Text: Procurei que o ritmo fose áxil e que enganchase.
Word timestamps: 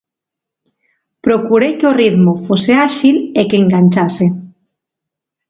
Procurei 1.25 1.73
que 1.79 1.87
o 1.91 1.97
ritmo 2.01 2.31
fose 2.45 2.73
áxil 2.87 3.15
e 3.39 3.41
que 3.49 3.57
enganchase. 3.63 4.25